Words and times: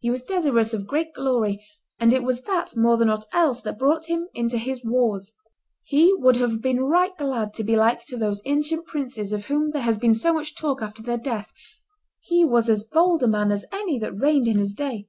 He 0.00 0.10
was 0.10 0.24
desirous 0.24 0.74
of 0.74 0.88
great 0.88 1.12
glory, 1.14 1.64
and 2.00 2.12
it 2.12 2.24
was 2.24 2.40
that 2.42 2.76
more 2.76 2.96
than 2.96 3.08
ought 3.08 3.26
else 3.32 3.60
that 3.60 3.78
brought 3.78 4.06
him 4.06 4.26
into 4.34 4.58
his 4.58 4.80
wars; 4.84 5.32
he 5.84 6.12
would 6.14 6.34
have 6.38 6.60
been 6.60 6.80
right 6.82 7.16
glad 7.16 7.54
to 7.54 7.62
be 7.62 7.76
like 7.76 8.04
to 8.06 8.16
those 8.16 8.42
ancient 8.46 8.84
princes 8.88 9.32
of 9.32 9.44
whom 9.46 9.70
there 9.70 9.82
has 9.82 9.96
been 9.96 10.12
so 10.12 10.34
much 10.34 10.56
talk 10.56 10.82
after 10.82 11.04
their 11.04 11.18
death; 11.18 11.52
he 12.18 12.44
was 12.44 12.68
as 12.68 12.82
bold 12.82 13.22
a 13.22 13.28
man 13.28 13.52
as 13.52 13.64
any 13.70 13.96
that 14.00 14.18
reigned 14.18 14.48
in 14.48 14.58
his 14.58 14.72
day. 14.72 15.06